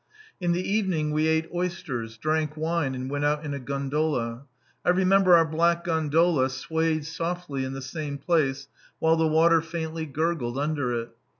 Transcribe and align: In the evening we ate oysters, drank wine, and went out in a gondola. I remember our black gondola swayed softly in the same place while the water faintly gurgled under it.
In 0.39 0.51
the 0.53 0.67
evening 0.67 1.11
we 1.11 1.27
ate 1.27 1.47
oysters, 1.53 2.17
drank 2.17 2.57
wine, 2.57 2.95
and 2.95 3.07
went 3.07 3.23
out 3.23 3.45
in 3.45 3.53
a 3.53 3.59
gondola. 3.59 4.45
I 4.83 4.89
remember 4.89 5.35
our 5.35 5.45
black 5.45 5.83
gondola 5.83 6.49
swayed 6.49 7.05
softly 7.05 7.63
in 7.65 7.73
the 7.73 7.83
same 7.83 8.17
place 8.17 8.67
while 8.97 9.15
the 9.15 9.27
water 9.27 9.61
faintly 9.61 10.07
gurgled 10.07 10.57
under 10.57 10.91
it. 10.99 11.11